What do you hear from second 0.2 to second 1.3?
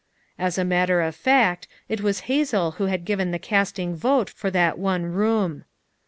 As a matter of